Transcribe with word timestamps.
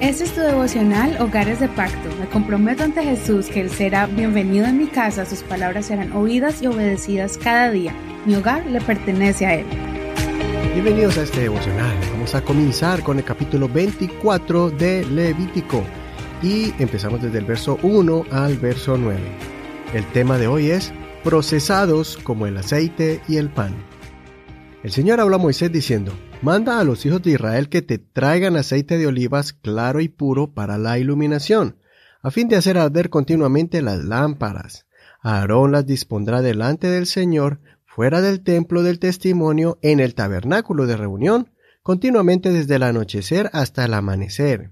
Este 0.00 0.22
es 0.22 0.32
tu 0.32 0.40
devocional 0.40 1.20
Hogares 1.20 1.58
de 1.58 1.68
Pacto. 1.68 2.08
Me 2.20 2.28
comprometo 2.28 2.84
ante 2.84 3.02
Jesús 3.02 3.46
que 3.46 3.62
Él 3.62 3.68
será 3.68 4.06
bienvenido 4.06 4.64
en 4.66 4.78
mi 4.78 4.86
casa, 4.86 5.26
sus 5.26 5.42
palabras 5.42 5.86
serán 5.86 6.12
oídas 6.12 6.62
y 6.62 6.68
obedecidas 6.68 7.36
cada 7.36 7.72
día. 7.72 7.92
Mi 8.24 8.36
hogar 8.36 8.64
le 8.66 8.80
pertenece 8.80 9.46
a 9.46 9.54
Él. 9.56 9.66
Bienvenidos 10.72 11.18
a 11.18 11.22
este 11.22 11.40
devocional. 11.40 11.96
Vamos 12.12 12.32
a 12.36 12.42
comenzar 12.42 13.02
con 13.02 13.18
el 13.18 13.24
capítulo 13.24 13.68
24 13.68 14.70
de 14.70 15.04
Levítico 15.04 15.82
y 16.44 16.72
empezamos 16.78 17.20
desde 17.20 17.38
el 17.38 17.44
verso 17.44 17.76
1 17.82 18.26
al 18.30 18.56
verso 18.56 18.96
9. 18.96 19.18
El 19.94 20.06
tema 20.12 20.38
de 20.38 20.46
hoy 20.46 20.70
es 20.70 20.92
procesados 21.24 22.18
como 22.22 22.46
el 22.46 22.56
aceite 22.56 23.20
y 23.26 23.38
el 23.38 23.48
pan. 23.48 23.74
El 24.84 24.92
Señor 24.92 25.20
habla 25.20 25.36
a 25.36 25.40
Moisés 25.40 25.72
diciendo, 25.72 26.12
Manda 26.40 26.78
a 26.78 26.84
los 26.84 27.04
hijos 27.04 27.20
de 27.22 27.32
Israel 27.32 27.68
que 27.68 27.82
te 27.82 27.98
traigan 27.98 28.56
aceite 28.56 28.96
de 28.96 29.08
olivas 29.08 29.52
claro 29.52 30.00
y 30.00 30.08
puro 30.08 30.54
para 30.54 30.78
la 30.78 31.00
iluminación, 31.00 31.78
a 32.22 32.30
fin 32.30 32.48
de 32.48 32.54
hacer 32.54 32.78
arder 32.78 33.10
continuamente 33.10 33.82
las 33.82 34.04
lámparas. 34.04 34.86
Aarón 35.20 35.72
las 35.72 35.84
dispondrá 35.84 36.42
delante 36.42 36.88
del 36.88 37.06
Señor, 37.06 37.60
fuera 37.84 38.20
del 38.20 38.42
templo 38.44 38.84
del 38.84 39.00
testimonio, 39.00 39.80
en 39.82 39.98
el 39.98 40.14
tabernáculo 40.14 40.86
de 40.86 40.96
reunión, 40.96 41.50
continuamente 41.82 42.52
desde 42.52 42.76
el 42.76 42.84
anochecer 42.84 43.50
hasta 43.52 43.84
el 43.84 43.94
amanecer. 43.94 44.70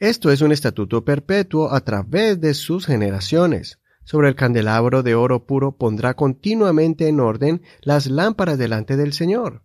Esto 0.00 0.32
es 0.32 0.40
un 0.40 0.50
estatuto 0.50 1.04
perpetuo 1.04 1.72
a 1.72 1.80
través 1.82 2.40
de 2.40 2.54
sus 2.54 2.86
generaciones. 2.86 3.78
Sobre 4.06 4.28
el 4.28 4.36
candelabro 4.36 5.02
de 5.02 5.16
oro 5.16 5.46
puro 5.46 5.72
pondrá 5.72 6.14
continuamente 6.14 7.08
en 7.08 7.18
orden 7.18 7.62
las 7.82 8.06
lámparas 8.06 8.56
delante 8.56 8.96
del 8.96 9.12
Señor. 9.12 9.64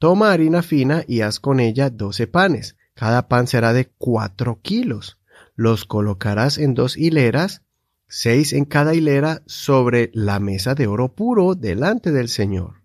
Toma 0.00 0.32
harina 0.32 0.60
fina 0.60 1.04
y 1.06 1.20
haz 1.20 1.38
con 1.38 1.60
ella 1.60 1.88
doce 1.88 2.26
panes. 2.26 2.76
Cada 2.94 3.28
pan 3.28 3.46
será 3.46 3.72
de 3.72 3.92
cuatro 3.96 4.58
kilos. 4.60 5.20
Los 5.54 5.84
colocarás 5.84 6.58
en 6.58 6.74
dos 6.74 6.96
hileras, 6.96 7.62
seis 8.08 8.52
en 8.52 8.64
cada 8.64 8.92
hilera, 8.92 9.42
sobre 9.46 10.10
la 10.14 10.40
mesa 10.40 10.74
de 10.74 10.88
oro 10.88 11.14
puro 11.14 11.54
delante 11.54 12.10
del 12.10 12.28
Señor. 12.28 12.82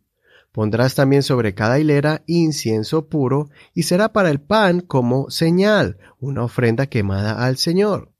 Pondrás 0.51 0.93
también 0.93 1.23
sobre 1.23 1.55
cada 1.55 1.79
hilera 1.79 2.21
incienso 2.27 3.09
puro, 3.09 3.49
y 3.73 3.83
será 3.83 4.13
para 4.13 4.29
el 4.29 4.39
pan 4.39 4.81
como 4.81 5.31
señal, 5.31 5.97
una 6.19 6.43
ofrenda 6.43 6.85
quemada 6.85 7.43
al 7.43 7.57
Señor. 7.57 8.11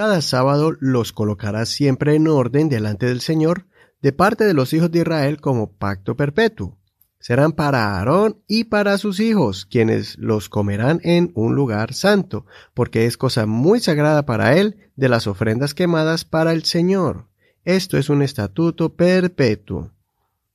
Cada 0.00 0.22
sábado 0.22 0.72
los 0.80 1.12
colocarás 1.12 1.68
siempre 1.68 2.14
en 2.14 2.26
orden 2.26 2.70
delante 2.70 3.04
del 3.04 3.20
Señor, 3.20 3.66
de 4.00 4.14
parte 4.14 4.44
de 4.44 4.54
los 4.54 4.72
hijos 4.72 4.90
de 4.90 5.00
Israel 5.00 5.42
como 5.42 5.72
pacto 5.72 6.16
perpetuo 6.16 6.78
serán 7.18 7.52
para 7.52 7.98
Aarón 7.98 8.42
y 8.48 8.64
para 8.64 8.96
sus 8.96 9.20
hijos, 9.20 9.66
quienes 9.66 10.16
los 10.16 10.48
comerán 10.48 11.02
en 11.04 11.32
un 11.34 11.54
lugar 11.54 11.92
santo, 11.92 12.46
porque 12.72 13.04
es 13.04 13.18
cosa 13.18 13.44
muy 13.44 13.78
sagrada 13.78 14.24
para 14.24 14.56
él 14.56 14.90
de 14.96 15.10
las 15.10 15.26
ofrendas 15.26 15.74
quemadas 15.74 16.24
para 16.24 16.54
el 16.54 16.64
Señor. 16.64 17.26
Esto 17.66 17.98
es 17.98 18.08
un 18.08 18.22
estatuto 18.22 18.94
perpetuo. 18.96 19.92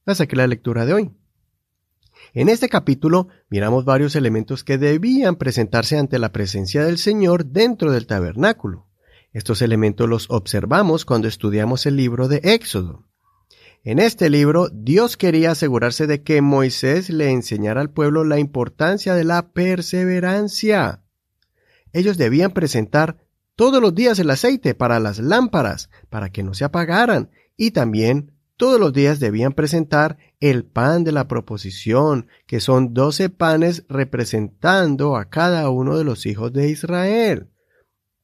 Hasta 0.08 0.24
aquí 0.24 0.36
la 0.36 0.48
lectura 0.48 0.88
de 0.88 0.94
hoy. 0.94 1.12
En 2.34 2.50
este 2.50 2.68
capítulo 2.68 3.28
miramos 3.52 3.86
varios 3.86 4.16
elementos 4.16 4.64
que 4.64 4.80
debían 4.80 5.36
presentarse 5.36 6.00
ante 6.00 6.18
la 6.18 6.32
presencia 6.32 6.84
del 6.84 6.98
Señor 6.98 7.46
dentro 7.46 7.92
del 7.92 8.08
tabernáculo. 8.08 8.88
Estos 9.36 9.62
elementos 9.62 10.08
los 10.08 10.28
observamos 10.30 11.04
cuando 11.04 11.28
estudiamos 11.28 11.86
el 11.86 11.98
libro 11.98 12.30
de 12.30 12.40
Éxodo. 12.42 13.04
En 13.84 14.00
este 14.00 14.30
libro, 14.30 14.70
Dios 14.72 15.18
quería 15.18 15.52
asegurarse 15.52 16.08
de 16.08 16.24
que 16.24 16.42
Moisés 16.42 17.10
le 17.10 17.30
enseñara 17.32 17.82
al 17.82 17.90
pueblo 17.90 18.24
la 18.24 18.40
importancia 18.40 19.14
de 19.14 19.26
la 19.26 19.52
perseverancia. 19.52 21.04
Ellos 21.92 22.18
debían 22.18 22.52
presentar 22.52 23.18
todos 23.58 23.82
los 23.82 23.94
días 23.94 24.20
el 24.20 24.30
aceite 24.30 24.74
para 24.74 25.02
las 25.02 25.20
lámparas, 25.20 25.90
para 26.10 26.30
que 26.30 26.42
no 26.42 26.54
se 26.54 26.64
apagaran, 26.64 27.30
y 27.58 27.72
también 27.72 28.32
todos 28.56 28.80
los 28.80 28.94
días 28.94 29.20
debían 29.20 29.52
presentar 29.52 30.18
el 30.40 30.64
pan 30.64 31.04
de 31.04 31.12
la 31.12 31.28
proposición, 31.28 32.30
que 32.48 32.62
son 32.62 32.94
doce 32.94 33.30
panes 33.30 33.84
representando 33.90 35.18
a 35.18 35.26
cada 35.26 35.70
uno 35.70 35.98
de 35.98 36.06
los 36.06 36.26
hijos 36.26 36.54
de 36.54 36.70
Israel. 36.70 37.50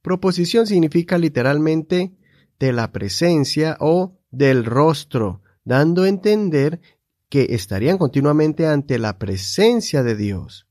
Proposición 0.01 0.67
significa 0.67 1.17
literalmente 1.17 2.13
de 2.59 2.73
la 2.73 2.91
presencia 2.91 3.77
o 3.79 4.17
del 4.31 4.65
rostro, 4.65 5.41
dando 5.63 6.03
a 6.03 6.09
entender 6.09 6.81
que 7.29 7.47
estarían 7.51 7.97
continuamente 7.97 8.67
ante 8.67 8.99
la 8.99 9.17
presencia 9.17 10.03
de 10.03 10.15
Dios. 10.15 10.67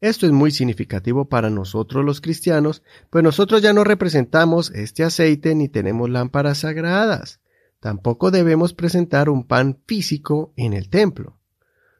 Esto 0.00 0.26
es 0.26 0.32
muy 0.32 0.52
significativo 0.52 1.28
para 1.28 1.50
nosotros 1.50 2.04
los 2.04 2.20
cristianos, 2.20 2.82
pues 3.10 3.24
nosotros 3.24 3.62
ya 3.62 3.72
no 3.72 3.82
representamos 3.82 4.70
este 4.70 5.02
aceite 5.02 5.54
ni 5.56 5.68
tenemos 5.68 6.08
lámparas 6.08 6.58
sagradas. 6.58 7.40
Tampoco 7.80 8.30
debemos 8.30 8.74
presentar 8.74 9.28
un 9.28 9.44
pan 9.44 9.80
físico 9.86 10.52
en 10.56 10.72
el 10.72 10.88
templo. 10.88 11.38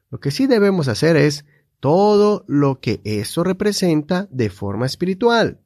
Lo 0.09 0.19
que 0.19 0.31
sí 0.31 0.47
debemos 0.47 0.87
hacer 0.87 1.17
es 1.17 1.45
todo 1.79 2.45
lo 2.47 2.79
que 2.79 3.01
eso 3.03 3.43
representa 3.43 4.27
de 4.31 4.49
forma 4.49 4.85
espiritual. 4.85 5.59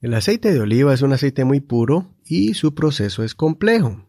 El 0.00 0.14
aceite 0.14 0.52
de 0.52 0.60
oliva 0.60 0.94
es 0.94 1.02
un 1.02 1.12
aceite 1.12 1.44
muy 1.44 1.58
puro 1.58 2.14
y 2.24 2.54
su 2.54 2.72
proceso 2.72 3.24
es 3.24 3.34
complejo. 3.34 4.04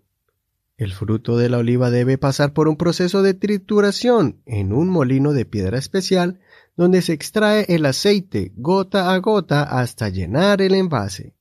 El 0.77 0.93
fruto 0.93 1.35
de 1.35 1.49
la 1.49 1.57
oliva 1.57 1.89
debe 1.89 2.19
pasar 2.19 2.53
por 2.53 2.67
un 2.67 2.77
proceso 2.77 3.23
de 3.23 3.33
trituración 3.33 4.43
en 4.45 4.71
un 4.71 4.87
molino 4.87 5.33
de 5.33 5.45
piedra 5.45 5.79
especial 5.79 6.39
donde 6.77 7.01
se 7.01 7.13
extrae 7.13 7.65
el 7.69 7.87
aceite 7.87 8.53
gota 8.55 9.11
a 9.11 9.17
gota 9.17 9.63
hasta 9.63 10.09
llenar 10.09 10.61
el 10.61 10.75
envase. 10.75 11.33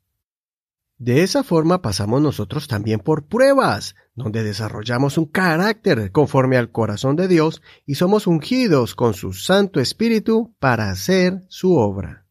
De 0.97 1.23
esa 1.23 1.45
forma 1.45 1.83
pasamos 1.83 2.23
nosotros 2.23 2.69
también 2.69 3.01
por 3.01 3.27
pruebas, 3.27 3.97
donde 4.15 4.43
desarrollamos 4.43 5.19
un 5.19 5.27
carácter 5.27 6.11
conforme 6.11 6.57
al 6.57 6.73
corazón 6.73 7.17
de 7.17 7.29
Dios 7.29 7.61
y 7.85 7.97
somos 7.97 8.27
ungidos 8.27 8.95
con 8.95 9.13
su 9.13 9.35
Santo 9.35 9.79
Espíritu 9.79 10.55
para 10.59 10.91
hacer 10.91 11.45
su 11.49 11.77
obra. 11.77 12.28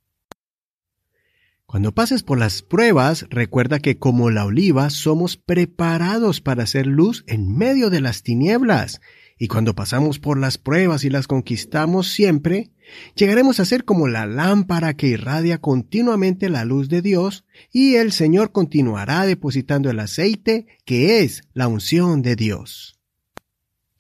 Cuando 1.70 1.92
pases 1.92 2.24
por 2.24 2.40
las 2.40 2.62
pruebas, 2.62 3.26
recuerda 3.30 3.80
que 3.80 3.98
como 3.98 4.30
la 4.30 4.46
oliva 4.46 4.90
somos 4.90 5.36
preparados 5.36 6.40
para 6.40 6.64
hacer 6.64 6.88
luz 6.88 7.26
en 7.28 7.58
medio 7.58 7.90
de 7.90 8.00
las 8.00 8.24
tinieblas. 8.24 9.02
Y 9.38 9.50
cuando 9.50 9.76
pasamos 9.76 10.18
por 10.18 10.40
las 10.40 10.58
pruebas 10.58 11.04
y 11.04 11.10
las 11.10 11.28
conquistamos 11.28 12.08
siempre, 12.08 12.72
llegaremos 13.16 13.60
a 13.60 13.66
ser 13.66 13.84
como 13.84 14.08
la 14.08 14.26
lámpara 14.26 14.96
que 14.96 15.08
irradia 15.08 15.58
continuamente 15.58 16.48
la 16.48 16.64
luz 16.64 16.88
de 16.88 17.02
Dios, 17.02 17.44
y 17.70 17.96
el 17.96 18.14
Señor 18.14 18.54
continuará 18.54 19.26
depositando 19.26 19.90
el 19.90 20.00
aceite, 20.00 20.68
que 20.86 21.20
es 21.20 21.44
la 21.54 21.68
unción 21.68 22.22
de 22.22 22.38
Dios. 22.38 22.98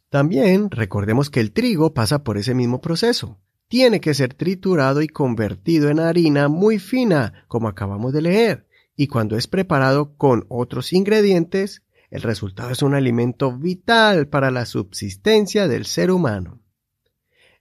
También 0.09 0.72
recordemos 0.72 1.29
que 1.29 1.41
el 1.41 1.51
trigo 1.51 1.94
pasa 1.94 2.23
por 2.23 2.38
ese 2.38 2.53
mismo 2.53 2.79
proceso 2.79 3.41
tiene 3.67 4.00
que 4.00 4.13
ser 4.13 4.33
triturado 4.33 5.01
y 5.01 5.07
convertido 5.07 5.89
en 5.89 6.00
harina 6.00 6.47
muy 6.47 6.79
fina, 6.79 7.45
como 7.47 7.67
acabamos 7.67 8.13
de 8.13 8.22
leer, 8.22 8.67
y 8.95 9.07
cuando 9.07 9.38
es 9.38 9.47
preparado 9.47 10.16
con 10.16 10.45
otros 10.50 10.94
ingredientes, 10.94 11.83
el 12.09 12.22
resultado 12.22 12.72
es 12.72 12.81
un 12.81 12.95
alimento 12.95 13.57
vital 13.57 14.27
para 14.27 14.50
la 14.50 14.66
subsistencia 14.66 15.67
del 15.67 15.85
ser 15.85 16.11
humano. 16.11 16.61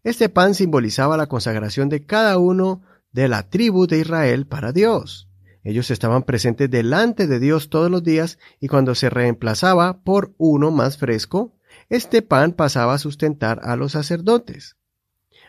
Este 0.05 0.29
pan 0.29 0.55
simbolizaba 0.55 1.17
la 1.17 1.27
consagración 1.27 1.89
de 1.89 2.07
cada 2.07 2.39
uno 2.39 2.83
de 3.11 3.29
la 3.29 3.49
tribu 3.49 3.89
de 3.89 3.99
Israel 3.99 4.47
para 4.47 4.73
Dios. 4.73 5.29
Ellos 5.65 5.91
estaban 5.91 6.23
presentes 6.23 6.71
delante 6.71 7.27
de 7.27 7.41
Dios 7.41 7.71
todos 7.71 7.91
los 7.91 8.05
días 8.05 8.39
y 8.61 8.69
cuando 8.69 8.95
se 8.95 9.11
reemplazaba 9.11 10.05
por 10.05 10.33
uno 10.39 10.71
más 10.71 10.97
fresco, 10.97 11.57
este 11.89 12.23
pan 12.23 12.53
pasaba 12.53 12.95
a 12.95 12.99
sustentar 12.99 13.61
a 13.65 13.75
los 13.75 13.93
sacerdotes. 13.93 14.77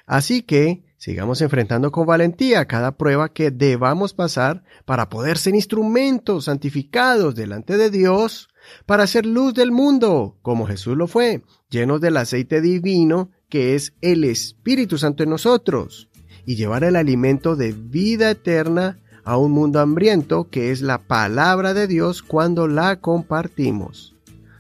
Así 0.08 0.42
que 0.42 0.84
sigamos 0.98 1.42
enfrentando 1.42 1.92
con 1.92 2.08
valentía 2.08 2.66
cada 2.66 2.94
prueba 2.94 3.28
que 3.30 3.52
debamos 3.52 4.14
pasar 4.14 4.64
para 4.86 5.10
poder 5.10 5.38
ser 5.38 5.54
instrumentos 5.54 6.46
santificados 6.46 7.36
delante 7.36 7.78
de 7.78 7.92
Dios, 7.92 8.48
para 8.86 9.06
ser 9.06 9.26
luz 9.26 9.54
del 9.54 9.72
mundo, 9.72 10.38
como 10.42 10.66
Jesús 10.66 10.98
lo 10.98 11.08
fue, 11.08 11.44
llenos 11.70 12.00
del 12.00 12.16
aceite 12.16 12.62
divino 12.62 13.32
que 13.50 13.76
es 13.76 13.94
el 14.02 14.24
Espíritu 14.24 14.98
Santo 14.98 15.24
en 15.24 15.30
nosotros, 15.30 16.10
y 16.46 16.56
llevar 16.56 16.86
el 16.86 16.96
alimento 16.96 17.58
de 17.58 17.74
vida 17.74 18.32
eterna 18.32 19.00
a 19.26 19.36
un 19.36 19.52
mundo 19.52 19.82
hambriento 19.82 20.50
que 20.50 20.72
es 20.72 20.82
la 20.82 21.00
palabra 21.00 21.74
de 21.74 21.86
Dios 21.86 22.24
cuando 22.24 22.70
la 22.70 23.02
compartimos. 23.02 24.16